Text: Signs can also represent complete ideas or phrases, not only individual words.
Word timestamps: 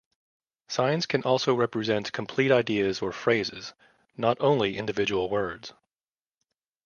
Signs 0.67 1.05
can 1.05 1.21
also 1.21 1.53
represent 1.53 2.11
complete 2.11 2.51
ideas 2.51 3.03
or 3.03 3.11
phrases, 3.11 3.75
not 4.17 4.35
only 4.39 4.75
individual 4.79 5.29
words. 5.29 5.73